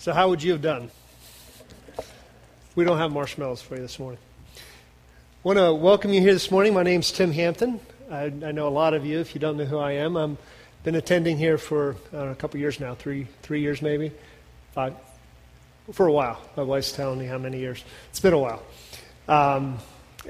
[0.00, 0.90] So, how would you have done?
[2.74, 4.18] We don't have marshmallows for you this morning.
[4.56, 4.60] I
[5.42, 6.72] want to welcome you here this morning.
[6.72, 7.80] My name's Tim Hampton.
[8.10, 9.20] I, I know a lot of you.
[9.20, 10.38] If you don't know who I am, I've
[10.84, 14.10] been attending here for a couple years now, three three years maybe,
[14.72, 14.94] five,
[15.92, 16.40] for a while.
[16.56, 17.84] My wife's telling me how many years.
[18.08, 18.62] It's been a while.
[19.28, 19.76] Um,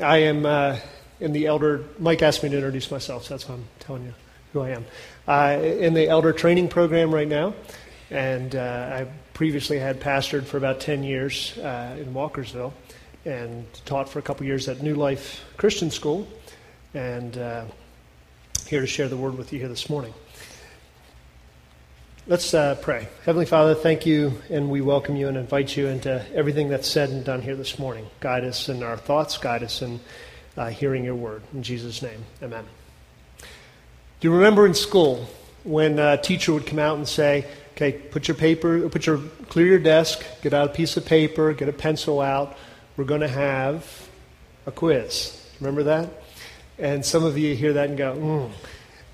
[0.02, 0.78] I am uh,
[1.20, 1.84] in the elder.
[2.00, 4.14] Mike asked me to introduce myself, so that's why I'm telling you
[4.52, 4.84] who I am.
[5.28, 7.54] Uh, in the elder training program right now,
[8.10, 9.06] and uh, I
[9.40, 12.74] previously had pastored for about 10 years uh, in Walkersville
[13.24, 16.28] and taught for a couple years at New Life Christian School,
[16.92, 17.64] and uh,
[18.66, 20.12] here to share the word with you here this morning.
[22.26, 23.08] Let's uh, pray.
[23.24, 27.08] Heavenly Father, thank you, and we welcome you and invite you into everything that's said
[27.08, 28.08] and done here this morning.
[28.20, 30.00] Guide us in our thoughts, guide us in
[30.58, 31.40] uh, hearing your word.
[31.54, 32.66] In Jesus' name, amen.
[33.38, 35.26] Do you remember in school
[35.64, 37.46] when a teacher would come out and say,
[37.80, 39.16] Okay, put your paper, put your,
[39.48, 42.58] clear your desk, get out a piece of paper, get a pencil out.
[42.98, 44.06] We're going to have
[44.66, 45.42] a quiz.
[45.60, 46.10] Remember that?
[46.78, 48.50] And some of you hear that and go, mm.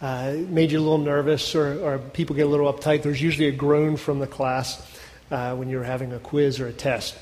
[0.02, 3.02] Uh, made you a little nervous, or, or, people get a little uptight.
[3.02, 4.84] There's usually a groan from the class
[5.30, 7.16] uh, when you're having a quiz or a test.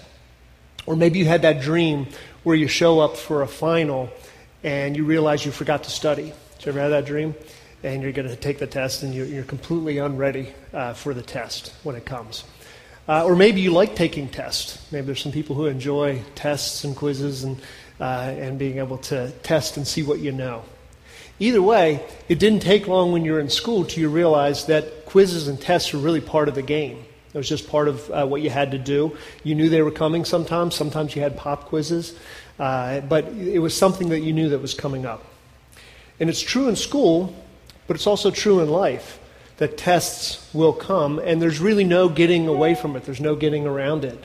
[0.86, 2.06] Or maybe you had that dream
[2.42, 4.08] where you show up for a final
[4.62, 6.32] and you realize you forgot to study.
[6.56, 7.34] Did you ever have that dream?
[7.84, 11.72] And you're going to take the test and you're, completely unready uh, for the test
[11.82, 12.44] when it comes.
[13.06, 14.90] Uh, or maybe you like taking tests.
[14.90, 17.60] Maybe there's some people who enjoy tests and quizzes and,
[18.00, 20.64] uh, and being able to test and see what you know.
[21.38, 25.04] Either way, it didn't take long when you were in school till you realized that
[25.04, 27.04] quizzes and tests were really part of the game.
[27.34, 29.18] It was just part of uh, what you had to do.
[29.42, 30.74] You knew they were coming sometimes.
[30.74, 32.16] Sometimes you had pop quizzes.
[32.58, 35.24] Uh, but it was something that you knew that was coming up.
[36.20, 37.34] And it's true in school,
[37.86, 39.18] but it's also true in life
[39.56, 43.66] that tests will come, and there's really no getting away from it, there's no getting
[43.66, 44.18] around it.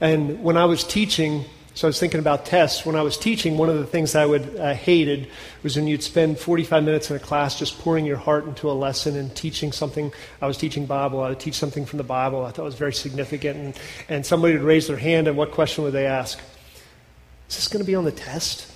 [0.00, 2.86] And when I was teaching, so I was thinking about tests.
[2.86, 5.28] When I was teaching, one of the things I would uh, hated
[5.64, 8.72] was when you'd spend 45 minutes in a class just pouring your heart into a
[8.72, 10.12] lesson and teaching something.
[10.40, 11.20] I was teaching Bible.
[11.20, 12.44] I would teach something from the Bible.
[12.44, 13.58] I thought was very significant.
[13.58, 16.38] And, and somebody would raise their hand, and what question would they ask?
[17.48, 18.70] Is this going to be on the test?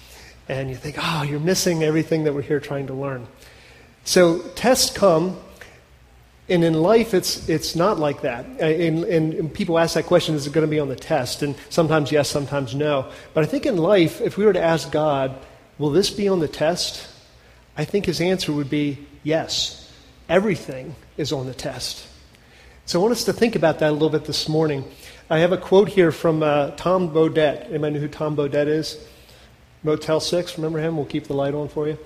[0.48, 3.28] And you think, oh, you're missing everything that we're here trying to learn.
[4.08, 5.36] So tests come,
[6.48, 8.46] and in life, it's, it's not like that.
[8.58, 11.42] And, and, and, people ask that question is it going to be on the test?
[11.42, 13.12] And sometimes yes, sometimes no.
[13.34, 15.36] But I think in life, if we were to ask God,
[15.76, 17.06] will this be on the test?
[17.76, 19.92] I think his answer would be yes.
[20.26, 22.08] Everything is on the test.
[22.86, 24.86] So I want us to think about that a little bit this morning.
[25.28, 27.68] I have a quote here from uh, Tom Bodett.
[27.68, 29.06] Anybody know who Tom Bodett is?
[29.82, 30.96] Motel 6, remember him?
[30.96, 31.98] We'll keep the light on for you.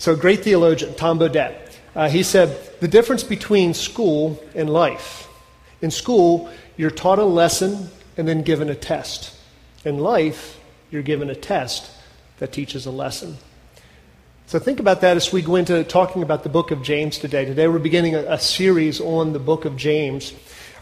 [0.00, 1.54] So, great theologian, Tom Bodett,
[1.94, 5.28] uh, he said, The difference between school and life.
[5.82, 9.36] In school, you're taught a lesson and then given a test.
[9.84, 10.58] In life,
[10.90, 11.90] you're given a test
[12.38, 13.36] that teaches a lesson.
[14.46, 17.44] So think about that as we go into talking about the book of James today.
[17.44, 20.32] Today we're beginning a, a series on the book of James.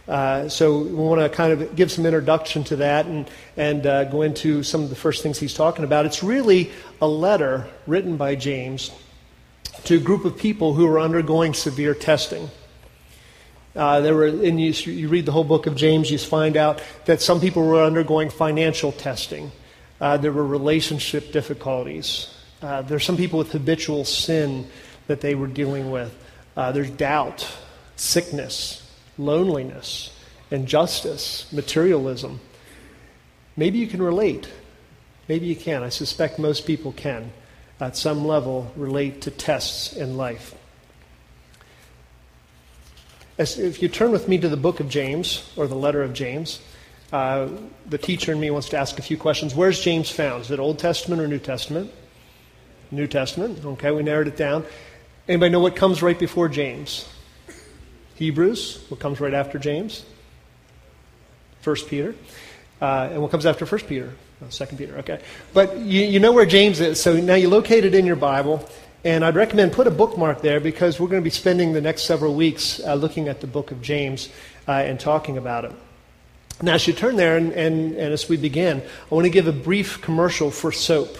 [0.07, 4.05] Uh, so we want to kind of give some introduction to that and, and uh,
[4.05, 6.07] go into some of the first things he's talking about.
[6.07, 6.71] It's really
[7.03, 8.93] a letter written by James
[9.85, 12.51] to a group of people who were undergoing severe testing.
[13.75, 16.83] Uh, there were, and you, you, read the whole book of James, you find out
[17.05, 19.53] that some people were undergoing financial testing.
[20.01, 22.35] Uh, there were relationship difficulties.
[22.61, 24.67] Uh, there's some people with habitual sin
[25.07, 26.15] that they were dealing with.
[26.57, 27.49] Uh, there's doubt,
[27.97, 28.83] sickness,
[29.17, 30.13] loneliness,
[30.51, 32.41] injustice, materialism.
[33.57, 34.49] Maybe you can relate.
[35.29, 35.83] Maybe you can.
[35.83, 37.33] I suspect most people can
[37.81, 40.55] at some level relate to tests in life.
[43.39, 46.13] As, if you turn with me to the book of James, or the letter of
[46.13, 46.61] James,
[47.13, 47.49] uh,
[47.87, 49.55] the teacher in me wants to ask a few questions.
[49.55, 50.43] Where's James found?
[50.43, 51.91] Is it Old Testament or New Testament?
[52.91, 53.65] New Testament.
[53.65, 54.65] Okay, we narrowed it down.
[55.29, 57.09] Anybody know what comes right before James?
[58.17, 58.85] Hebrews.
[58.89, 60.05] What comes right after James?
[61.61, 62.15] First Peter.
[62.81, 64.15] Uh, and what comes after First Peter?
[64.41, 65.21] Oh, Second Peter, okay.
[65.53, 68.69] But you, you know where James is, so now you locate it in your Bible,
[69.05, 72.03] and I'd recommend put a bookmark there because we're going to be spending the next
[72.03, 74.29] several weeks uh, looking at the book of James
[74.69, 75.73] uh, and talking about it.
[76.63, 78.81] Now, as you turn there, and, and, and, as we begin,
[79.11, 81.19] I want to give a brief commercial for soap.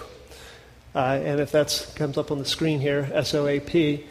[0.95, 4.05] Uh, and if that comes up on the screen here, S O A P.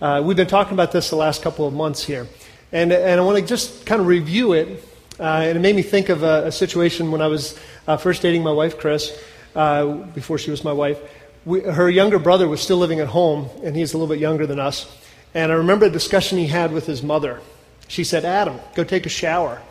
[0.00, 2.26] Uh, we've been talking about this the last couple of months here.
[2.72, 4.84] And, and I want to just kind of review it.
[5.22, 8.22] Uh, and it made me think of a, a situation when I was uh, first
[8.22, 9.16] dating my wife, Chris,
[9.54, 10.98] uh, before she was my wife,
[11.44, 14.48] we, her younger brother was still living at home, and he's a little bit younger
[14.48, 14.90] than us.
[15.32, 17.40] And I remember a discussion he had with his mother.
[17.86, 19.62] She said, Adam, go take a shower.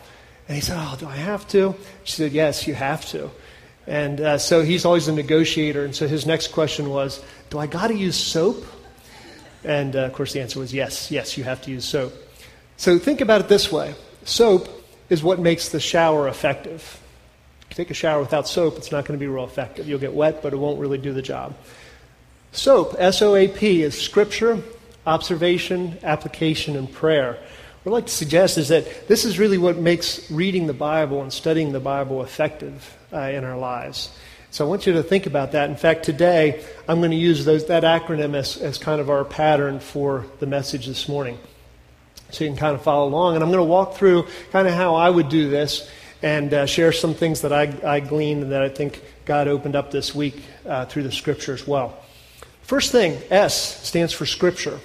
[0.48, 1.74] And he said, Oh, do I have to?
[2.04, 3.30] She said, Yes, you have to.
[3.86, 5.84] And uh, so he's always a negotiator.
[5.84, 8.64] And so his next question was, Do I got to use soap?
[9.64, 12.14] And uh, of course, the answer was yes, yes, you have to use soap.
[12.78, 13.94] So think about it this way
[14.24, 14.81] soap
[15.12, 16.98] is what makes the shower effective.
[17.60, 19.86] If you take a shower without soap, it's not going to be real effective.
[19.86, 21.54] You'll get wet, but it won't really do the job.
[22.52, 24.62] SOAP, S O A P, is scripture,
[25.06, 27.38] observation, application, and prayer.
[27.82, 31.20] What I'd like to suggest is that this is really what makes reading the Bible
[31.20, 34.10] and studying the Bible effective uh, in our lives.
[34.50, 35.68] So I want you to think about that.
[35.68, 39.24] In fact, today I'm going to use those, that acronym as, as kind of our
[39.24, 41.38] pattern for the message this morning.
[42.32, 43.34] So you can kind of follow along.
[43.34, 45.88] And I'm going to walk through kind of how I would do this
[46.22, 49.76] and uh, share some things that I, I gleaned and that I think God opened
[49.76, 51.98] up this week uh, through the scripture as well.
[52.62, 54.78] First thing, S stands for scripture.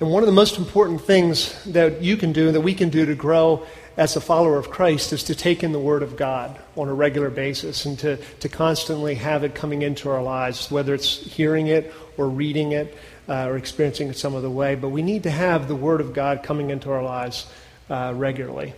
[0.00, 3.06] And one of the most important things that you can do, that we can do
[3.06, 3.66] to grow
[3.96, 6.94] as a follower of Christ is to take in the Word of God on a
[6.94, 11.68] regular basis and to, to constantly have it coming into our lives, whether it's hearing
[11.68, 12.96] it or reading it
[13.28, 14.74] uh, or experiencing it some other way.
[14.74, 17.46] But we need to have the Word of God coming into our lives
[17.90, 18.74] uh, regularly.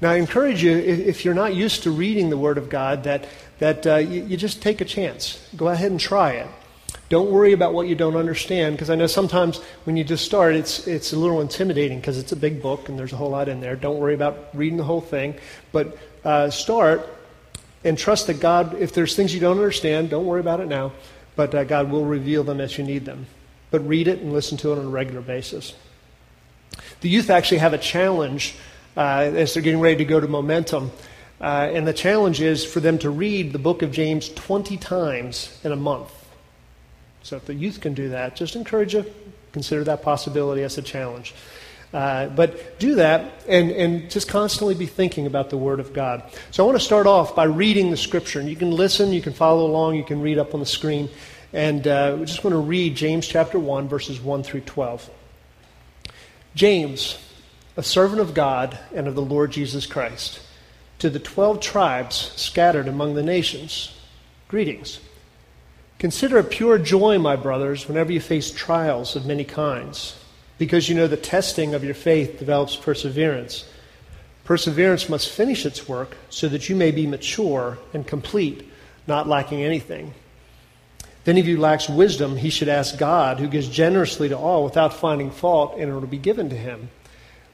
[0.00, 3.26] Now, I encourage you, if, you're not used to reading the Word of God, that,
[3.58, 5.48] that uh, you, you just take a chance.
[5.56, 6.46] Go ahead and try it.
[7.08, 10.54] Don't worry about what you don't understand, because I know sometimes when you just start,
[10.54, 13.48] it's, it's a little intimidating because it's a big book and there's a whole lot
[13.48, 13.76] in there.
[13.76, 15.34] Don't worry about reading the whole thing,
[15.70, 17.08] but uh, start
[17.84, 20.92] and trust that God, if there's things you don't understand, don't worry about it now,
[21.36, 23.26] but uh, God will reveal them as you need them.
[23.74, 25.74] But read it and listen to it on a regular basis.
[27.00, 28.54] The youth actually have a challenge
[28.96, 30.92] uh, as they're getting ready to go to Momentum.
[31.40, 35.58] Uh, and the challenge is for them to read the book of James 20 times
[35.64, 36.08] in a month.
[37.24, 39.12] So if the youth can do that, just encourage you,
[39.50, 41.34] consider that possibility as a challenge.
[41.92, 46.22] Uh, but do that and, and just constantly be thinking about the Word of God.
[46.52, 48.38] So I want to start off by reading the Scripture.
[48.38, 51.08] And you can listen, you can follow along, you can read up on the screen.
[51.54, 55.08] And uh, we're just going to read James chapter 1, verses 1 through 12.
[56.56, 57.16] James,
[57.76, 60.40] a servant of God and of the Lord Jesus Christ,
[60.98, 63.96] to the 12 tribes scattered among the nations,
[64.48, 64.98] greetings.
[66.00, 70.18] Consider it pure joy, my brothers, whenever you face trials of many kinds,
[70.58, 73.64] because you know the testing of your faith develops perseverance.
[74.42, 78.68] Perseverance must finish its work so that you may be mature and complete,
[79.06, 80.14] not lacking anything.
[81.24, 84.62] If any of you lacks wisdom, he should ask God, who gives generously to all
[84.62, 86.90] without finding fault, and it will be given to him.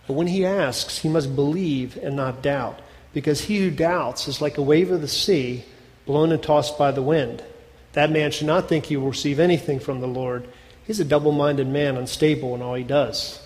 [0.09, 2.81] But when he asks, he must believe and not doubt,
[3.15, 5.65] because he who doubts is like a wave of the sea,
[6.05, 7.45] blown and tossed by the wind.
[7.93, 10.49] That man should not think he will receive anything from the Lord.
[10.85, 13.41] He's a double minded man, unstable in all he does.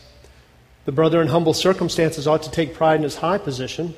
[0.86, 3.94] The brother in humble circumstances ought to take pride in his high position,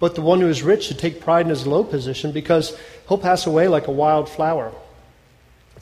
[0.00, 2.78] but the one who is rich should take pride in his low position because
[3.08, 4.70] he'll pass away like a wild flower.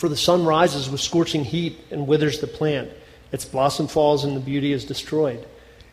[0.00, 2.88] For the sun rises with scorching heat and withers the plant,
[3.32, 5.46] its blossom falls and the beauty is destroyed.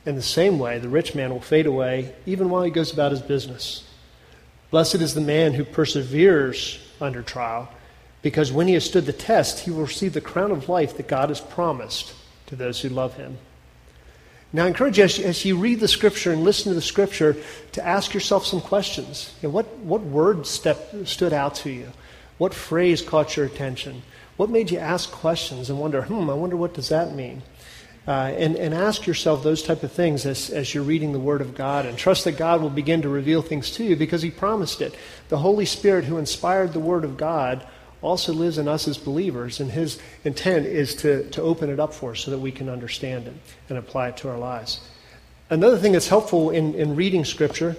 [0.05, 3.11] In the same way, the rich man will fade away even while he goes about
[3.11, 3.83] his business.
[4.71, 7.67] Blessed is the man who perseveres under trial
[8.21, 11.09] because when he has stood the test, he will receive the crown of life that
[11.09, 12.13] God has promised
[12.45, 13.37] to those who love him.
[14.53, 17.35] Now, I encourage you as, you read the scripture and listen to the scripture
[17.73, 19.33] to ask yourself some questions.
[19.41, 21.91] You know, what, what word step, stood out to you?
[22.37, 24.03] What phrase caught your attention?
[24.37, 27.41] What made you ask questions and wonder, hmm, I wonder what does that mean?
[28.07, 31.41] Uh, and, and ask yourself those type of things as, as you're reading the Word
[31.41, 34.31] of God and trust that God will begin to reveal things to you because He
[34.31, 34.95] promised it.
[35.27, 37.67] The Holy Spirit who inspired the Word of God
[38.01, 41.93] also lives in us as believers, and his intent is to, to open it up
[41.93, 43.33] for us so that we can understand it
[43.69, 44.79] and apply it to our lives.
[45.49, 47.75] Another thing that's helpful in, in reading Scripture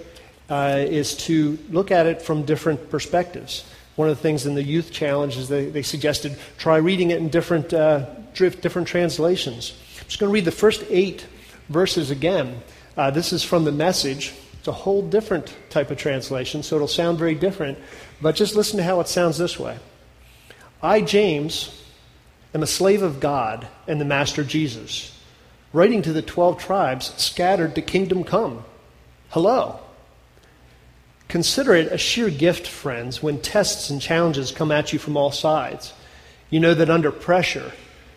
[0.49, 3.63] uh, is to look at it from different perspectives.
[3.99, 7.17] One of the things in the youth challenge is they, they suggested try reading it
[7.17, 9.73] in different, uh, different translations.
[9.99, 11.27] I'm just going to read the first eight
[11.67, 12.61] verses again.
[12.95, 14.33] Uh, this is from the message.
[14.53, 17.77] It's a whole different type of translation, so it'll sound very different.
[18.21, 19.77] But just listen to how it sounds this way.
[20.81, 21.83] I, James,
[22.53, 25.13] am a slave of God and the Master Jesus,
[25.73, 28.63] writing to the 12 tribes scattered to kingdom come.
[29.31, 29.81] Hello.
[31.29, 35.31] Consider it a sheer gift, friends, when tests and challenges come at you from all
[35.31, 35.93] sides.
[36.49, 37.71] You know that under pressure,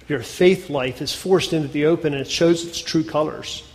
[0.09, 3.69] your faith life is forced into the open and it shows its true colors.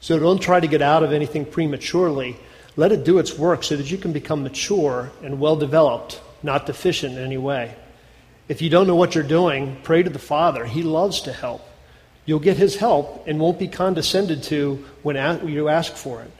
[0.00, 2.36] So don't try to get out of anything prematurely.
[2.76, 6.66] Let it do its work so that you can become mature and well developed, not
[6.66, 7.74] deficient in any way.
[8.46, 10.66] If you don't know what you're doing, pray to the Father.
[10.66, 11.66] He loves to help.
[12.26, 15.16] You'll get His help and won't be condescended to when
[15.48, 16.30] you ask for it.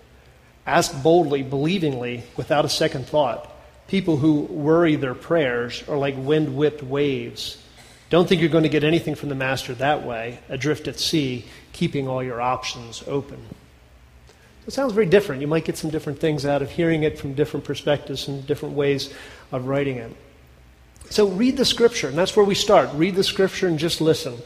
[0.66, 3.50] Ask boldly, believingly, without a second thought.
[3.88, 7.58] People who worry their prayers are like wind whipped waves.
[8.10, 11.46] Don't think you're going to get anything from the Master that way, adrift at sea,
[11.72, 13.38] keeping all your options open.
[14.66, 15.40] It sounds very different.
[15.40, 18.76] You might get some different things out of hearing it from different perspectives and different
[18.76, 19.12] ways
[19.50, 20.14] of writing it.
[21.10, 22.90] So read the scripture, and that's where we start.
[22.94, 24.38] Read the scripture and just listen.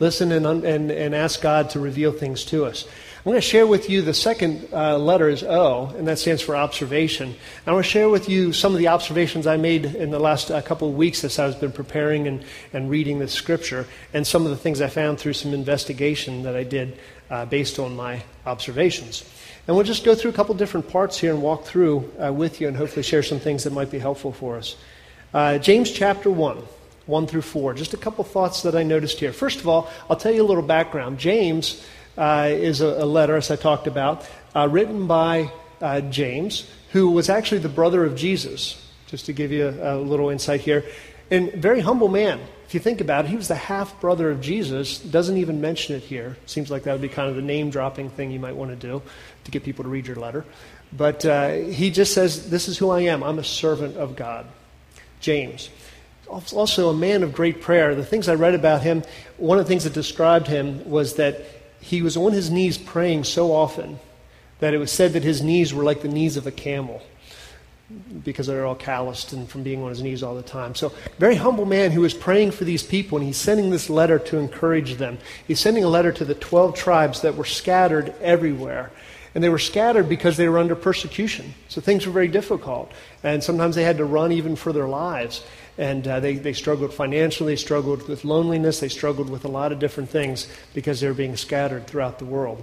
[0.00, 2.86] Listen and, and, and ask God to reveal things to us.
[3.20, 6.40] I'm going to share with you the second uh, letter is O, and that stands
[6.40, 7.34] for observation.
[7.66, 10.50] I want to share with you some of the observations I made in the last
[10.50, 14.46] uh, couple of weeks as I've been preparing and, and reading the scripture, and some
[14.46, 16.98] of the things I found through some investigation that I did
[17.28, 19.22] uh, based on my observations.
[19.66, 22.58] And we'll just go through a couple different parts here and walk through uh, with
[22.58, 24.76] you and hopefully share some things that might be helpful for us.
[25.34, 26.56] Uh, James chapter 1.
[27.04, 27.74] 1 through 4.
[27.74, 29.32] Just a couple thoughts that I noticed here.
[29.32, 31.18] First of all, I'll tell you a little background.
[31.18, 31.84] James
[32.16, 37.10] uh, is a, a, letter, as I talked about, uh, written by uh, James, who
[37.10, 40.84] was actually the brother of Jesus, just to give you a, a, little insight here.
[41.30, 42.40] And very humble man.
[42.66, 45.96] If you think about it, he was the half brother of Jesus, doesn't even mention
[45.96, 46.36] it here.
[46.46, 48.76] Seems like that would be kind of the name dropping thing you might want to
[48.76, 49.02] do
[49.44, 50.44] to get people to read your letter.
[50.92, 53.22] But uh, he just says, This is who I am.
[53.22, 54.46] I'm a servant of God.
[55.20, 55.70] James
[56.30, 57.94] also a man of great prayer.
[57.94, 59.02] The things I read about him,
[59.36, 61.44] one of the things that described him was that
[61.80, 63.98] he was on his knees praying so often
[64.60, 67.02] that it was said that his knees were like the knees of a camel
[68.24, 70.74] because they're all calloused and from being on his knees all the time.
[70.74, 74.18] So, very humble man who is praying for these people, and he's sending this letter
[74.18, 75.18] to encourage them.
[75.46, 78.90] He's sending a letter to the 12 tribes that were scattered everywhere.
[79.34, 81.54] And they were scattered because they were under persecution.
[81.68, 82.90] So things were very difficult.
[83.22, 85.44] And sometimes they had to run even for their lives.
[85.78, 89.78] And uh, they, they struggled financially, struggled with loneliness, they struggled with a lot of
[89.78, 92.62] different things because they were being scattered throughout the world.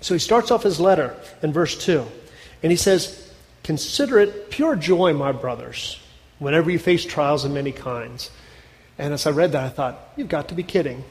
[0.00, 2.04] So he starts off his letter in verse 2,
[2.62, 5.98] and he says, Consider it pure joy, my brothers,
[6.38, 8.30] whenever you face trials of many kinds.
[8.98, 11.04] And as I read that, I thought, You've got to be kidding.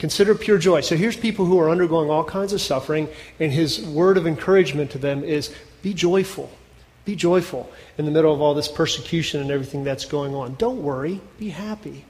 [0.00, 0.80] Consider pure joy.
[0.80, 3.08] So here's people who are undergoing all kinds of suffering,
[3.38, 6.50] and his word of encouragement to them is be joyful.
[7.10, 10.54] Be joyful in the middle of all this persecution and everything that's going on.
[10.54, 12.04] Don't worry, be happy.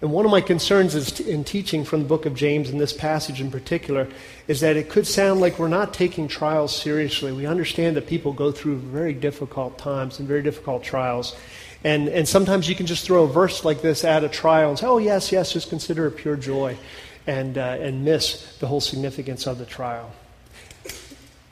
[0.00, 2.92] And one of my concerns is in teaching from the book of James, in this
[2.92, 4.06] passage in particular,
[4.46, 7.32] is that it could sound like we're not taking trials seriously.
[7.32, 11.34] We understand that people go through very difficult times and very difficult trials.
[11.82, 14.78] And, and sometimes you can just throw a verse like this at a trial and
[14.78, 16.78] say, oh, yes, yes, just consider it pure joy,
[17.26, 20.12] and, uh, and miss the whole significance of the trial.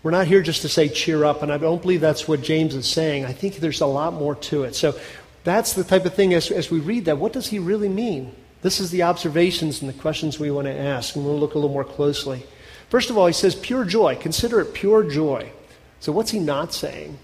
[0.02, 2.74] We're not here just to say cheer up, and I don't believe that's what James
[2.74, 3.26] is saying.
[3.26, 4.74] I think there's a lot more to it.
[4.74, 4.98] So
[5.44, 8.34] that's the type of thing as, as we read that, what does he really mean?
[8.62, 11.58] This is the observations and the questions we want to ask, and we'll look a
[11.58, 12.44] little more closely.
[12.88, 14.16] First of all, he says pure joy.
[14.16, 15.52] Consider it pure joy.
[16.00, 17.18] So what's he not saying?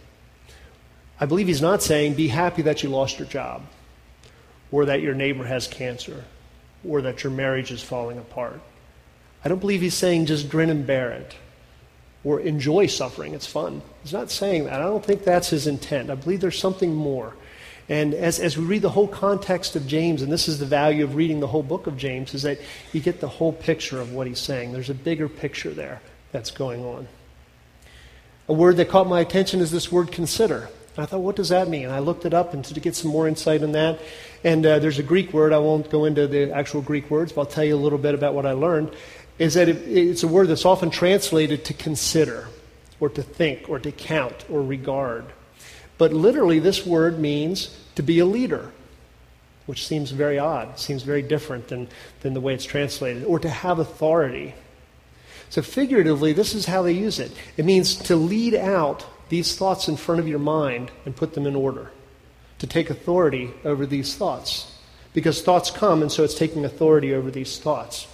[1.18, 3.62] I believe he's not saying be happy that you lost your job,
[4.70, 6.24] or that your neighbor has cancer,
[6.86, 8.60] or that your marriage is falling apart.
[9.44, 11.34] I don't believe he's saying just grin and bear it,
[12.26, 13.34] or enjoy suffering.
[13.34, 13.80] It's fun.
[14.02, 14.80] He's not saying that.
[14.80, 16.10] I don't think that's his intent.
[16.10, 17.34] I believe there's something more.
[17.88, 21.04] And as, as we read the whole context of James, and this is the value
[21.04, 22.58] of reading the whole book of James, is that
[22.92, 24.72] you get the whole picture of what he's saying.
[24.72, 26.02] There's a bigger picture there
[26.32, 27.06] that's going on.
[28.48, 30.68] A word that caught my attention is this word consider.
[30.96, 31.84] And I thought, what does that mean?
[31.84, 34.00] And I looked it up and to get some more insight on that.
[34.42, 35.52] And uh, there's a Greek word.
[35.52, 38.14] I won't go into the actual Greek words, but I'll tell you a little bit
[38.14, 38.90] about what I learned.
[39.38, 42.48] Is that it, it's a word that's often translated to consider,
[43.00, 45.24] or to think, or to count, or regard.
[45.98, 48.72] But literally, this word means to be a leader,
[49.66, 51.88] which seems very odd, seems very different than,
[52.20, 54.54] than the way it's translated, or to have authority.
[55.48, 59.88] So, figuratively, this is how they use it it means to lead out these thoughts
[59.88, 61.90] in front of your mind and put them in order,
[62.58, 64.72] to take authority over these thoughts.
[65.12, 68.06] Because thoughts come, and so it's taking authority over these thoughts,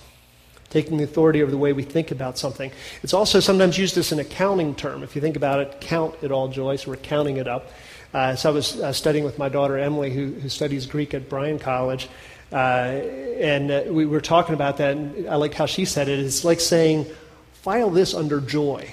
[0.73, 2.73] taking the authority over the way we think about something.
[3.03, 5.03] It's also sometimes used as an accounting term.
[5.03, 7.71] If you think about it, count it all joy, so we're counting it up.
[8.15, 11.29] Uh, so I was uh, studying with my daughter Emily, who, who studies Greek at
[11.29, 12.09] Bryan College,
[12.51, 14.97] uh, and uh, we were talking about that.
[14.97, 16.19] And I like how she said it.
[16.19, 17.07] It's like saying,
[17.53, 18.91] file this under joy.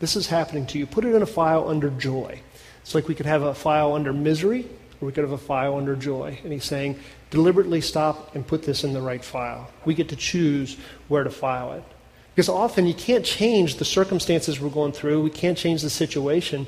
[0.00, 0.86] This is happening to you.
[0.86, 2.40] Put it in a file under joy.
[2.82, 4.66] It's like we could have a file under misery,
[5.00, 6.38] or we could have a file under joy.
[6.42, 6.98] And he's saying,
[7.30, 9.70] deliberately stop and put this in the right file.
[9.84, 10.76] We get to choose
[11.08, 11.84] where to file it.
[12.34, 16.66] Because often you can't change the circumstances we're going through, we can't change the situation.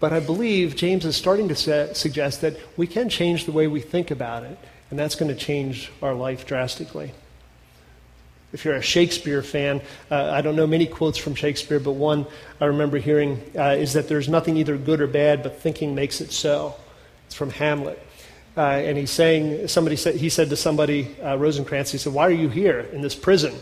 [0.00, 3.66] But I believe James is starting to say, suggest that we can change the way
[3.66, 4.58] we think about it,
[4.90, 7.12] and that's going to change our life drastically.
[8.52, 12.26] If you're a Shakespeare fan, uh, I don't know many quotes from Shakespeare, but one
[12.60, 16.22] I remember hearing uh, is that there's nothing either good or bad, but thinking makes
[16.22, 16.74] it so.
[17.26, 18.02] It's from Hamlet.
[18.58, 22.26] Uh, and he's saying, somebody said, he said to somebody, uh, Rosencrantz, he said, Why
[22.26, 23.54] are you here in this prison?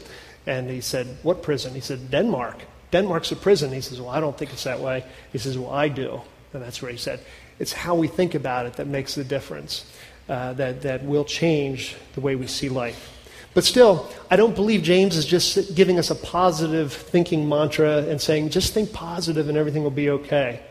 [0.47, 1.75] And he said, What prison?
[1.75, 2.63] He said, Denmark.
[2.93, 3.73] Denmark's a prison.
[3.73, 5.05] He says, Well, I don't think it's that way.
[5.33, 6.23] He says, Well, I do.
[6.55, 7.21] And that's where he said,
[7.59, 9.85] It's how we think about it that makes the difference,
[10.31, 13.13] uh, that, that will change the way we see life.
[13.53, 18.19] But still, I don't believe James is just giving us a positive thinking mantra and
[18.19, 20.63] saying, just think positive and everything will be okay.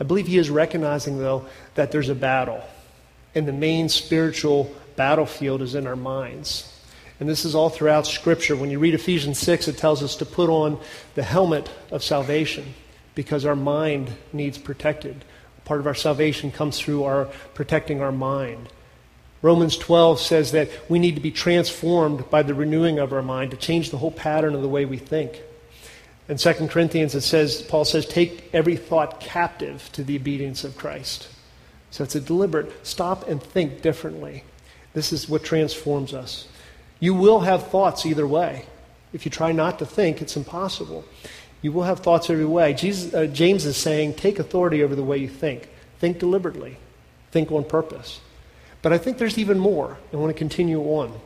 [0.00, 1.46] I believe he is recognizing, though,
[1.76, 2.64] that there's a battle.
[3.34, 6.66] And the main spiritual battlefield is in our minds.
[7.20, 8.56] And this is all throughout Scripture.
[8.56, 10.80] When you read Ephesians 6, it tells us to put on
[11.14, 12.74] the helmet of salvation
[13.14, 15.24] because our mind needs protected.
[15.64, 18.68] Part of our salvation comes through our protecting our mind.
[19.42, 23.50] Romans 12 says that we need to be transformed by the renewing of our mind
[23.52, 25.42] to change the whole pattern of the way we think.
[26.28, 30.76] In 2 Corinthians, it says, Paul says, take every thought captive to the obedience of
[30.76, 31.28] Christ.
[31.90, 34.44] So it's a deliberate stop and think differently.
[34.92, 36.46] This is what transforms us.
[37.00, 38.66] You will have thoughts either way.
[39.12, 41.04] If you try not to think, it's impossible.
[41.62, 42.74] You will have thoughts every way.
[42.74, 45.68] Jesus, uh, James is saying, take authority over the way you think.
[45.98, 46.78] Think deliberately.
[47.32, 48.20] Think on purpose.
[48.82, 49.98] But I think there's even more.
[50.12, 51.20] I want to continue on.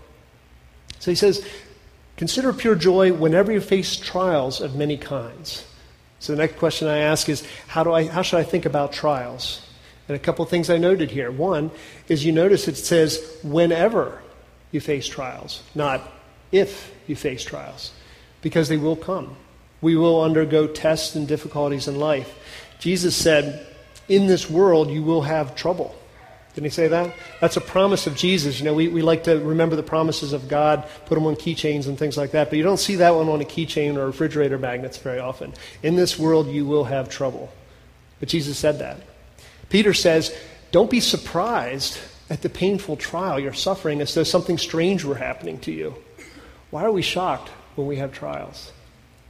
[0.98, 1.46] So he says,
[2.16, 5.64] Consider pure joy whenever you face trials of many kinds.
[6.20, 8.92] So the next question I ask is, how, do I, how should I think about
[8.92, 9.60] trials?
[10.08, 11.30] And a couple things I noted here.
[11.30, 11.70] One
[12.08, 14.22] is you notice it says whenever
[14.70, 16.02] you face trials, not
[16.52, 17.92] if you face trials,
[18.42, 19.36] because they will come.
[19.80, 22.38] We will undergo tests and difficulties in life.
[22.78, 23.66] Jesus said,
[24.08, 25.94] In this world you will have trouble.
[26.54, 27.14] Didn't he say that?
[27.40, 28.60] That's a promise of Jesus.
[28.60, 31.88] You know, we, we like to remember the promises of God, put them on keychains
[31.88, 34.56] and things like that, but you don't see that one on a keychain or refrigerator
[34.56, 35.52] magnets very often.
[35.82, 37.52] In this world, you will have trouble.
[38.20, 39.00] But Jesus said that.
[39.68, 40.36] Peter says,
[40.70, 41.98] Don't be surprised
[42.30, 45.94] at the painful trial you're suffering as though something strange were happening to you.
[46.70, 48.72] Why are we shocked when we have trials?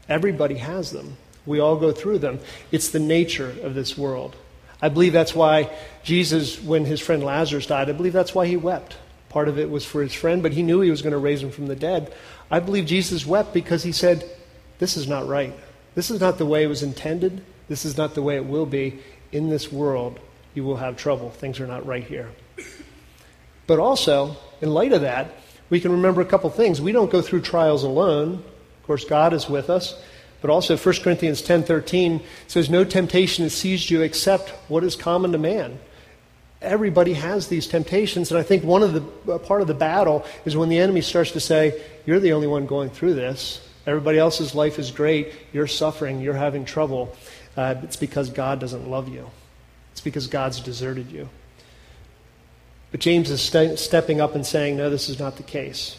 [0.09, 1.16] Everybody has them.
[1.47, 2.40] We all go through them.
[2.70, 4.37] It's the nature of this world.
[4.81, 5.70] I believe that's why
[6.03, 8.97] Jesus, when his friend Lazarus died, I believe that's why he wept.
[9.29, 11.42] Part of it was for his friend, but he knew he was going to raise
[11.42, 12.12] him from the dead.
[12.51, 14.29] I believe Jesus wept because he said,
[14.79, 15.53] This is not right.
[15.94, 17.42] This is not the way it was intended.
[17.68, 19.01] This is not the way it will be.
[19.35, 20.20] In this world,
[20.55, 21.29] you will have trouble.
[21.29, 22.31] Things are not right here.
[23.66, 25.35] But also, in light of that,
[25.70, 26.81] we can remember a couple things.
[26.81, 28.35] We don't go through trials alone.
[28.35, 30.01] Of course, God is with us.
[30.40, 35.33] But also 1 Corinthians 10:13 says no temptation has seized you except what is common
[35.33, 35.81] to man.
[36.62, 40.57] Everybody has these temptations and I think one of the part of the battle is
[40.57, 43.66] when the enemy starts to say you're the only one going through this.
[43.87, 45.33] Everybody else's life is great.
[45.53, 46.20] You're suffering.
[46.20, 47.16] You're having trouble.
[47.57, 49.31] Uh, it's because God doesn't love you.
[49.93, 51.29] It's because God's deserted you.
[52.90, 55.97] But James is st- stepping up and saying, no, this is not the case.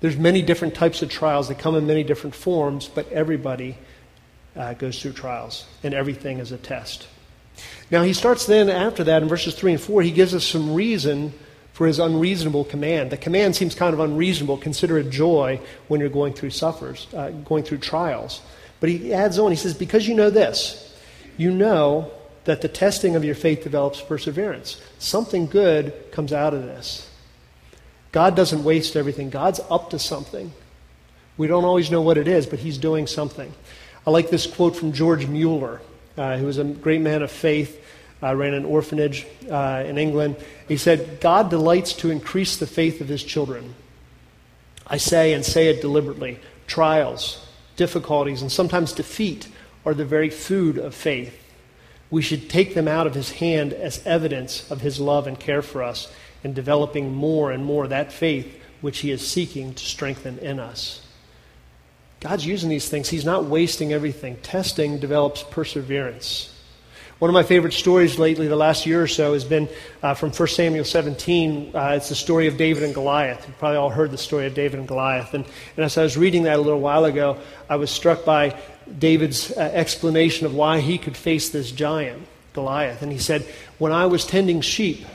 [0.00, 3.78] There's many different types of trials that come in many different forms, but everybody
[4.56, 7.08] uh, goes through trials, and everything is a test.
[7.90, 10.74] Now, he starts then after that in verses 3 and 4, he gives us some
[10.74, 11.32] reason
[11.72, 13.10] for his unreasonable command.
[13.10, 14.58] The command seems kind of unreasonable.
[14.58, 18.42] Consider it joy when you're going through suffers, uh, going through trials.
[18.84, 20.94] But he adds on, he says, Because you know this,
[21.38, 22.10] you know
[22.44, 24.78] that the testing of your faith develops perseverance.
[24.98, 27.08] Something good comes out of this.
[28.12, 30.52] God doesn't waste everything, God's up to something.
[31.38, 33.54] We don't always know what it is, but He's doing something.
[34.06, 35.80] I like this quote from George Mueller,
[36.18, 37.82] uh, who was a great man of faith,
[38.22, 40.36] uh, ran an orphanage uh, in England.
[40.68, 43.76] He said, God delights to increase the faith of His children.
[44.86, 47.40] I say and say it deliberately trials,
[47.76, 49.48] difficulties, and sometimes defeat
[49.84, 51.38] are the very food of faith.
[52.10, 55.62] We should take them out of His hand as evidence of His love and care
[55.62, 60.38] for us and developing more and more that faith which He is seeking to strengthen
[60.38, 61.00] in us.
[62.20, 63.08] God's using these things.
[63.08, 64.36] He's not wasting everything.
[64.36, 66.53] Testing develops perseverance.
[67.20, 69.68] One of my favorite stories lately, the last year or so, has been
[70.02, 71.70] uh, from 1 Samuel 17.
[71.72, 73.46] Uh, it's the story of David and Goliath.
[73.46, 75.32] You've probably all heard the story of David and Goliath.
[75.32, 75.44] And,
[75.76, 77.38] and as I was reading that a little while ago,
[77.70, 78.60] I was struck by
[78.98, 83.00] David's uh, explanation of why he could face this giant, Goliath.
[83.00, 83.46] And he said,
[83.78, 85.06] When I was tending sheep,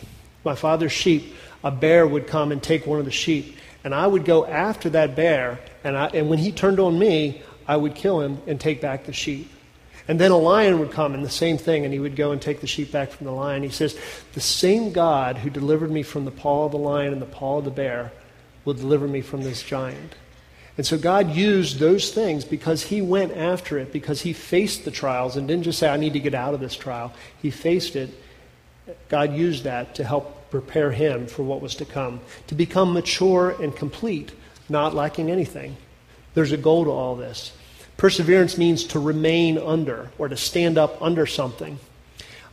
[0.46, 1.36] my father's sheep,
[1.66, 3.58] a bear would come and take one of the sheep.
[3.84, 7.42] And I would go after that bear, and, I, and when he turned on me,
[7.68, 9.52] I would kill him and take back the sheep.
[10.10, 12.42] And then a lion would come and the same thing, and he would go and
[12.42, 13.62] take the sheep back from the lion.
[13.62, 13.96] He says,
[14.34, 17.60] The same God who delivered me from the paw of the lion and the paw
[17.60, 18.12] of the bear
[18.66, 20.16] will deliver me from this giant.
[20.78, 24.90] And so God used those things because he went after it, because he faced the
[24.90, 27.14] trials and didn't just say, I need to get out of this trial.
[27.40, 28.10] He faced it.
[29.10, 33.56] God used that to help prepare him for what was to come, to become mature
[33.62, 34.32] and complete,
[34.70, 35.78] not lacking anything.
[36.34, 37.52] There's a goal to all this.
[38.00, 41.78] Perseverance means to remain under or to stand up under something.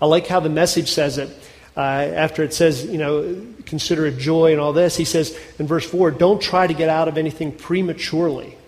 [0.03, 1.31] I like how the message says it.
[1.77, 5.69] Uh, after it says, you know, consider it joy and all this, he says in
[5.69, 8.59] verse 4, don't try to get out of anything prematurely.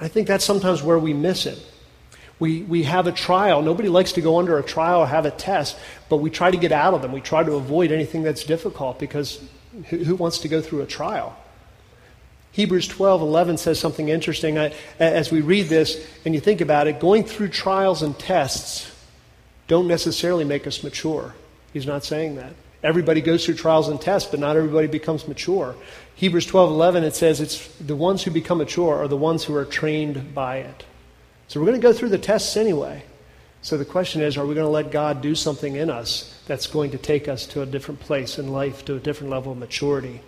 [0.00, 1.64] I think that's sometimes where we miss it.
[2.40, 3.62] We, we have a trial.
[3.62, 5.78] Nobody likes to go under a trial or have a test,
[6.08, 7.12] but we try to get out of them.
[7.12, 9.40] We try to avoid anything that's difficult because
[9.90, 11.36] who, who wants to go through a trial?
[12.54, 14.58] Hebrews 12, 11 says something interesting.
[14.60, 18.92] I, as we read this and you think about it, going through trials and tests
[19.66, 21.34] don't necessarily make us mature.
[21.72, 22.52] He's not saying that.
[22.84, 25.74] Everybody goes through trials and tests, but not everybody becomes mature.
[26.14, 29.54] Hebrews 12, 11, it says it's the ones who become mature are the ones who
[29.56, 30.84] are trained by it.
[31.48, 33.02] So we're going to go through the tests anyway.
[33.62, 36.68] So the question is are we going to let God do something in us that's
[36.68, 39.58] going to take us to a different place in life, to a different level of
[39.58, 40.20] maturity?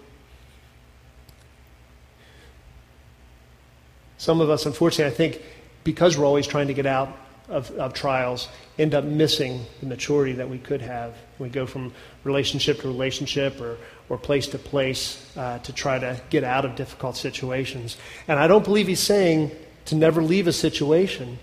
[4.18, 5.42] Some of us, unfortunately, I think
[5.84, 7.08] because we're always trying to get out
[7.48, 8.48] of, of trials,
[8.78, 11.14] end up missing the maturity that we could have.
[11.38, 11.92] We go from
[12.24, 16.74] relationship to relationship or, or place to place uh, to try to get out of
[16.76, 17.96] difficult situations.
[18.26, 19.52] And I don't believe he's saying
[19.86, 21.38] to never leave a situation,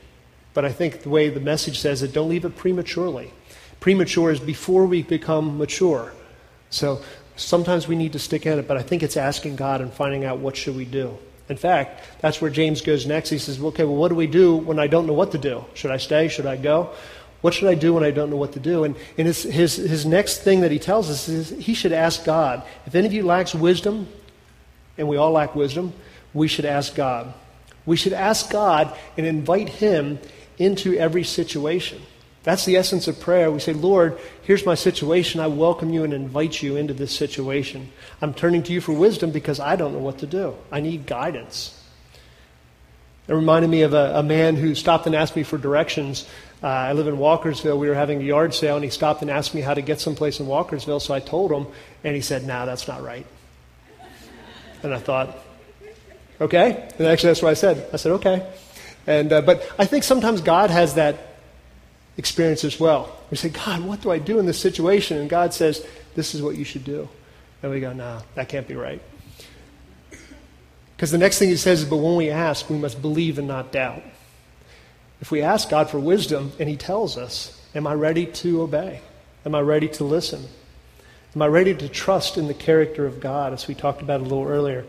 [0.54, 3.32] but I think the way the message says it, don't leave it prematurely.
[3.80, 6.14] Premature is before we become mature.
[6.70, 7.02] So
[7.36, 10.26] sometimes we need to stick at it, but I think it's asking God and finding
[10.26, 11.18] out what should we do.
[11.50, 13.30] In fact, that's where James goes next.
[13.30, 15.66] He says, okay, well, what do we do when I don't know what to do?
[15.74, 16.28] Should I stay?
[16.30, 16.92] Should I go?
[17.42, 18.86] What should I do when I don't know what to do?
[18.86, 22.24] And, and his, his, his next thing that he tells us is he should ask
[22.24, 22.64] God.
[22.86, 24.08] If any of you lacks wisdom,
[24.98, 25.94] and we all lack wisdom,
[26.34, 27.34] we should ask God.
[27.86, 30.20] We should ask God and invite Him
[30.58, 32.02] into every situation.
[32.44, 33.50] That's the essence of prayer.
[33.50, 35.40] We say, Lord, here's my situation.
[35.40, 37.92] I welcome you and invite you into this situation.
[38.22, 40.56] I'm turning to you for wisdom because I don't know what to do.
[40.72, 41.80] I need guidance.
[43.28, 46.28] It reminded me of a, a man who stopped and asked me for directions.
[46.62, 47.78] Uh, I live in Walkersville.
[47.78, 50.02] We were having a yard sale, and he stopped and asked me how to get
[50.02, 51.02] someplace in Walkersville.
[51.02, 51.68] So I told him,
[52.04, 53.26] and he said, "No, nah, that's not right."
[54.84, 55.38] And I thought,
[56.42, 56.90] okay.
[56.98, 57.90] And actually, that's what I said.
[57.94, 58.46] I said, okay.
[59.08, 61.33] And uh, but I think sometimes God has that
[62.18, 63.16] experience as well.
[63.32, 65.18] We say, God, what do I do in this situation?
[65.18, 67.10] And God says, this is what you should do.
[67.62, 69.02] And we go, Nah, that can't be right.
[70.96, 73.48] Because the next thing he says is, but when we ask, we must believe and
[73.48, 74.04] not doubt.
[75.22, 79.02] If we ask God for wisdom and he tells us, am I ready to obey?
[79.46, 80.46] Am I ready to listen?
[81.36, 84.24] Am I ready to trust in the character of God, as we talked about a
[84.24, 84.86] little earlier?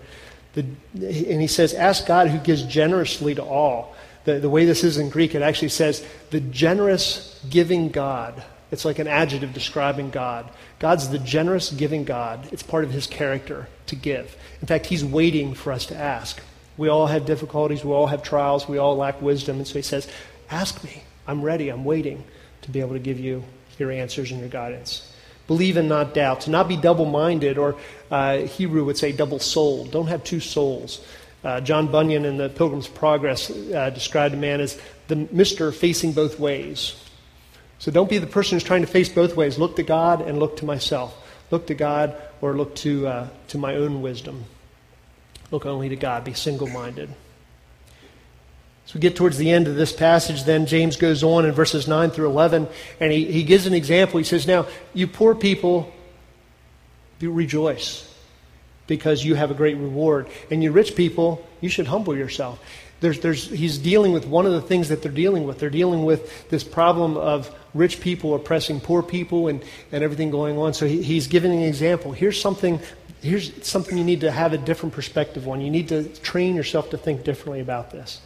[0.52, 4.84] The, and he says, ask God who gives generously to all the, the way this
[4.84, 8.42] is in Greek, it actually says the generous giving God.
[8.70, 10.48] It's like an adjective describing God.
[10.78, 12.48] God's the generous giving God.
[12.52, 14.36] It's part of his character to give.
[14.60, 16.40] In fact, he's waiting for us to ask.
[16.76, 19.58] We all have difficulties, we all have trials, we all lack wisdom.
[19.58, 20.08] And so he says,
[20.50, 21.04] Ask me.
[21.26, 21.68] I'm ready.
[21.68, 22.24] I'm waiting
[22.62, 23.44] to be able to give you
[23.78, 25.10] your answers and your guidance.
[25.46, 26.42] Believe and not doubt.
[26.42, 27.76] To not be double minded, or
[28.10, 29.90] uh, Hebrew would say double souled.
[29.90, 31.04] Don't have two souls.
[31.44, 36.12] Uh, John Bunyan in the Pilgrim's Progress uh, described a man as the mister facing
[36.12, 36.98] both ways.
[37.78, 39.58] So don't be the person who's trying to face both ways.
[39.58, 41.14] Look to God and look to myself.
[41.50, 44.44] Look to God or look to, uh, to my own wisdom.
[45.50, 46.24] Look only to God.
[46.24, 47.10] Be single minded.
[48.86, 51.86] As we get towards the end of this passage, then James goes on in verses
[51.86, 52.68] 9 through 11,
[53.00, 54.18] and he, he gives an example.
[54.18, 55.92] He says, Now, you poor people,
[57.20, 58.13] rejoice
[58.86, 60.28] because you have a great reward.
[60.50, 62.60] And you rich people, you should humble yourself.
[63.00, 65.58] There's, there's, he's dealing with one of the things that they're dealing with.
[65.58, 70.56] They're dealing with this problem of rich people oppressing poor people and, and everything going
[70.56, 70.72] on.
[70.74, 72.12] So he, he's giving an example.
[72.12, 72.80] Here's something,
[73.20, 75.60] here's something you need to have a different perspective on.
[75.60, 78.20] You need to train yourself to think differently about this.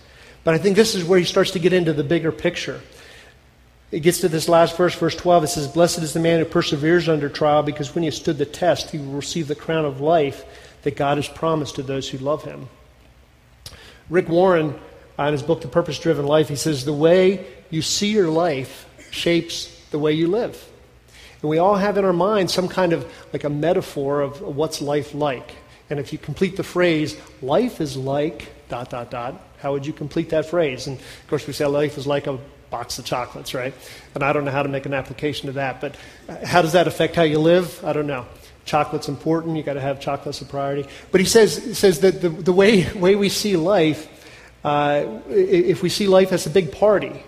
[0.45, 2.81] But I think this is where he starts to get into the bigger picture.
[3.91, 5.45] It gets to this last verse, verse 12.
[5.45, 8.37] It says, Blessed is the man who perseveres under trial, because when he has stood
[8.37, 10.45] the test, he will receive the crown of life
[10.83, 12.69] that God has promised to those who love him.
[14.11, 14.79] Rick Warren,
[15.19, 18.29] uh, in his book, The Purpose Driven Life, he says, The way you see your
[18.29, 20.63] life shapes the way you live.
[21.41, 24.83] And we all have in our mind some kind of like a metaphor of what's
[24.83, 25.55] life like.
[25.89, 29.93] And if you complete the phrase, life is like dot, dot, dot, how would you
[29.93, 30.87] complete that phrase?
[30.87, 32.39] And of course, we say life is like a
[32.71, 33.75] box of chocolates, right?
[34.15, 35.97] And I don't know how to make an application to that, but
[36.45, 37.83] how does that affect how you live?
[37.85, 38.27] I don't know.
[38.69, 39.57] chocolate's important.
[39.57, 40.87] You've got to have chocolate as a priority.
[41.11, 44.07] But he says, he says that the, the way, way we see life,
[44.65, 47.25] uh, if we see life as a big party,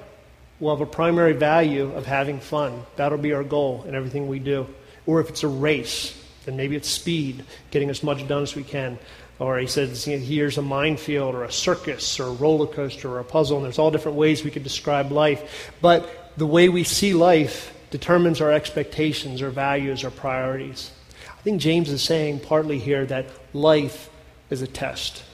[0.60, 2.84] we'll have a primary value of having fun.
[2.96, 4.68] That'll be our goal in everything we do.
[5.06, 8.62] Or if it's a race, then maybe it's speed, getting as much done as we
[8.62, 8.98] can.
[9.40, 13.24] Or he says, here's a minefield or a circus or a roller coaster or a
[13.24, 13.56] puzzle.
[13.56, 15.72] And there's all different ways we could describe life.
[15.80, 20.90] But the way we see life determines our expectations, our values, our priorities.
[21.26, 24.10] I think James is saying partly here that life
[24.50, 25.24] is a test.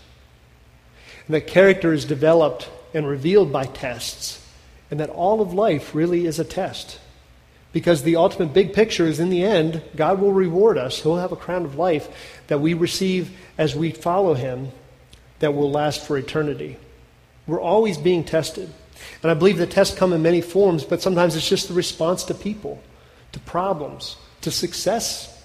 [1.27, 4.41] And that character is developed and revealed by tests.
[4.89, 7.01] And that all of life really is a test.
[7.77, 11.03] Because the ultimate big picture is in the end, God will reward us.
[11.03, 12.09] He'll have a crown of life
[12.47, 14.71] that we receive as we follow Him
[15.41, 16.79] that will last for eternity.
[17.47, 18.73] We're always being tested.
[19.23, 22.25] And I believe the tests come in many forms, but sometimes it's just the response
[22.25, 22.83] to people,
[23.33, 25.39] to problems, to success,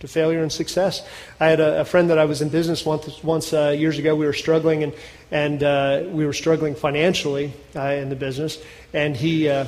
[0.00, 1.06] to failure and success.
[1.38, 4.16] I had a, a friend that I was in business once, once uh, years ago.
[4.16, 4.92] We were struggling, and,
[5.30, 8.58] and uh, we were struggling financially uh, in the business.
[8.92, 9.66] And he uh,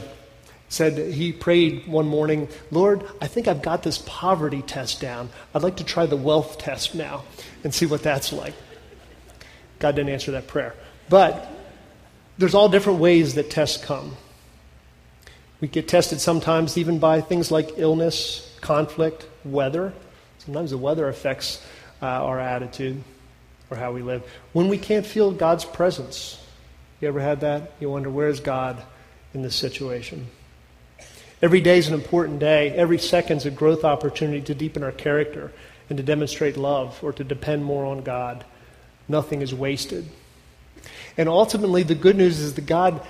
[0.68, 5.31] said he prayed one morning, Lord, I think I've got this poverty test down.
[5.54, 7.24] I'd like to try the wealth test now
[7.64, 8.54] and see what that's like.
[9.78, 10.74] God didn't answer that prayer.
[11.09, 11.50] But
[12.37, 14.16] there's all different ways that tests come.
[15.61, 19.92] We get tested sometimes even by things like illness, conflict, weather.
[20.38, 21.64] Sometimes the weather affects
[22.00, 23.02] uh, our attitude
[23.70, 24.22] or how we live.
[24.52, 26.44] When we can't feel God's presence,
[27.00, 27.72] you ever had that?
[27.81, 28.83] You wonder, where's God
[29.35, 30.28] in this situation?
[31.40, 32.70] Every day is an important day.
[32.70, 35.53] Every second is a growth opportunity to deepen our character
[35.88, 38.44] and to demonstrate love or to depend more on God.
[39.07, 40.07] Nothing is wasted.
[41.16, 43.01] And ultimately, the good news is that God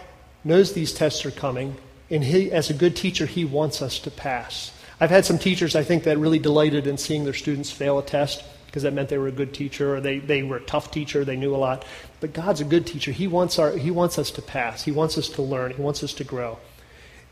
[0.44, 1.76] knows these tests are coming,
[2.10, 4.72] and he, as a good teacher, He wants us to pass.
[5.00, 8.02] I've had some teachers, I think, that really delighted in seeing their students fail a
[8.02, 10.90] test because that meant they were a good teacher or they, they were a tough
[10.90, 11.86] teacher, they knew a lot.
[12.20, 13.12] But God's a good teacher.
[13.12, 16.02] He wants, our, he wants us to pass, He wants us to learn, He wants
[16.02, 16.58] us to grow.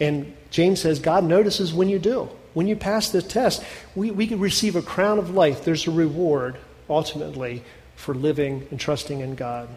[0.01, 2.29] And James says God notices when you do.
[2.55, 3.63] When you pass the test,
[3.95, 5.65] we, we can receive a crown of life.
[5.65, 6.57] There's a reward,
[6.89, 7.63] ultimately,
[7.97, 9.69] for living and trusting in God.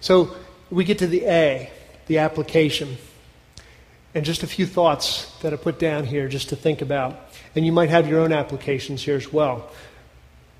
[0.00, 0.34] So
[0.70, 1.70] we get to the A,
[2.06, 2.96] the application.
[4.14, 7.16] And just a few thoughts that I put down here just to think about.
[7.54, 9.70] And you might have your own applications here as well.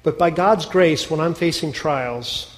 [0.03, 2.57] But by God's grace, when I'm facing trials,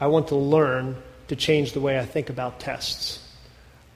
[0.00, 0.96] I want to learn
[1.28, 3.20] to change the way I think about tests.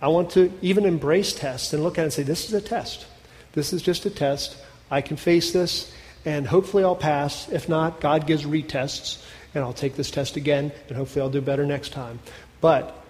[0.00, 2.60] I want to even embrace tests and look at it and say, this is a
[2.60, 3.06] test.
[3.52, 4.56] This is just a test.
[4.90, 5.92] I can face this,
[6.24, 7.48] and hopefully I'll pass.
[7.48, 11.40] If not, God gives retests, and I'll take this test again, and hopefully I'll do
[11.40, 12.18] better next time.
[12.60, 13.02] But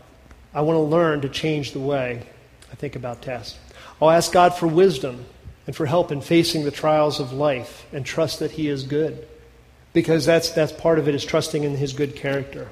[0.55, 2.23] I want to learn to change the way
[2.71, 3.59] I think about tests.
[4.01, 5.25] I'll ask God for wisdom
[5.67, 9.27] and for help in facing the trials of life and trust that He is good.
[9.93, 12.69] Because that's, that's part of it is trusting in His good character.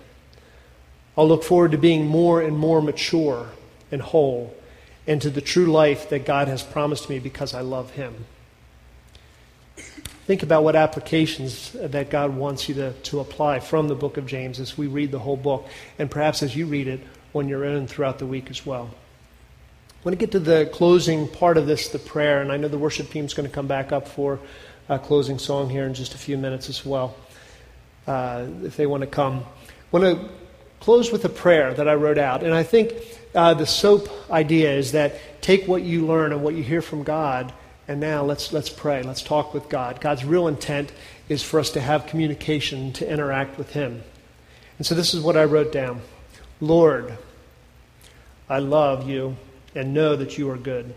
[1.16, 3.48] I'll look forward to being more and more mature
[3.90, 4.54] and whole
[5.06, 8.26] into the true life that God has promised me because I love Him.
[10.26, 14.26] Think about what applications that God wants you to, to apply from the book of
[14.26, 15.66] James as we read the whole book,
[15.98, 17.00] and perhaps as you read it
[17.34, 18.94] on your own throughout the week as well.
[19.90, 22.68] I want to get to the closing part of this, the prayer, and I know
[22.68, 24.40] the worship team is going to come back up for
[24.88, 27.16] a closing song here in just a few minutes as well,
[28.06, 29.40] uh, if they want to come.
[29.40, 30.28] I want to
[30.84, 32.92] close with a prayer that I wrote out, and I think
[33.34, 37.04] uh, the SOAP idea is that take what you learn and what you hear from
[37.04, 37.54] God,
[37.88, 39.02] and now let's, let's pray.
[39.02, 40.02] Let's talk with God.
[40.02, 40.92] God's real intent
[41.26, 44.02] is for us to have communication, to interact with Him.
[44.76, 46.02] And so this is what I wrote down
[46.60, 47.16] Lord,
[48.50, 49.38] I love you
[49.74, 50.94] and know that you are good.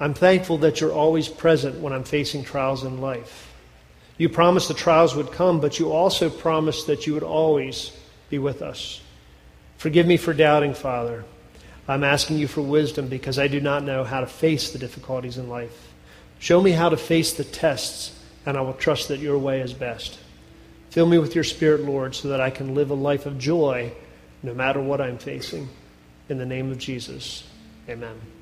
[0.00, 3.52] I'm thankful that you're always present when I'm facing trials in life.
[4.16, 7.92] You promised the trials would come, but you also promised that you would always
[8.28, 9.00] be with us.
[9.76, 11.24] Forgive me for doubting, Father.
[11.88, 15.38] I'm asking you for wisdom because I do not know how to face the difficulties
[15.38, 15.92] in life.
[16.38, 19.72] Show me how to face the tests, and I will trust that your way is
[19.72, 20.18] best.
[20.90, 23.92] Fill me with your Spirit, Lord, so that I can live a life of joy
[24.42, 25.68] no matter what I'm facing.
[26.28, 27.44] In the name of Jesus,
[27.88, 28.35] amen.